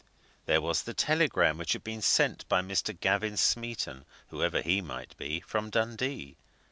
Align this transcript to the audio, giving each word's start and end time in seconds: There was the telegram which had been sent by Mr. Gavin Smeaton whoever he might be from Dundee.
There 0.47 0.61
was 0.61 0.81
the 0.81 0.95
telegram 0.95 1.59
which 1.59 1.73
had 1.73 1.83
been 1.83 2.01
sent 2.01 2.49
by 2.49 2.63
Mr. 2.63 2.99
Gavin 2.99 3.37
Smeaton 3.37 4.03
whoever 4.29 4.63
he 4.63 4.81
might 4.81 5.15
be 5.15 5.41
from 5.41 5.69
Dundee. 5.69 6.37